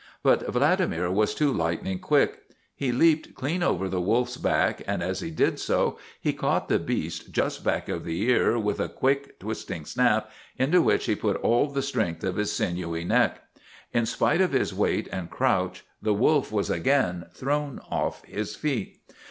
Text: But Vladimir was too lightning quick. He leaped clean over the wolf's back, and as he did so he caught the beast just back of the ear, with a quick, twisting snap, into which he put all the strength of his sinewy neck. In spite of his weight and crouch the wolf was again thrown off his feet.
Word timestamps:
But 0.23 0.51
Vladimir 0.51 1.11
was 1.11 1.35
too 1.35 1.53
lightning 1.53 1.99
quick. 1.99 2.39
He 2.73 2.91
leaped 2.91 3.35
clean 3.35 3.61
over 3.61 3.87
the 3.87 4.01
wolf's 4.01 4.35
back, 4.35 4.81
and 4.87 5.03
as 5.03 5.19
he 5.19 5.29
did 5.29 5.59
so 5.59 5.99
he 6.19 6.33
caught 6.33 6.69
the 6.69 6.79
beast 6.79 7.29
just 7.31 7.63
back 7.63 7.87
of 7.87 8.03
the 8.03 8.19
ear, 8.23 8.57
with 8.57 8.79
a 8.79 8.89
quick, 8.89 9.37
twisting 9.37 9.85
snap, 9.85 10.31
into 10.57 10.81
which 10.81 11.05
he 11.05 11.13
put 11.15 11.37
all 11.43 11.67
the 11.67 11.83
strength 11.83 12.23
of 12.23 12.37
his 12.37 12.51
sinewy 12.51 13.03
neck. 13.03 13.43
In 13.93 14.07
spite 14.07 14.41
of 14.41 14.53
his 14.53 14.73
weight 14.73 15.07
and 15.11 15.29
crouch 15.29 15.85
the 16.01 16.15
wolf 16.15 16.51
was 16.51 16.71
again 16.71 17.27
thrown 17.31 17.79
off 17.91 18.25
his 18.25 18.55
feet. 18.55 19.03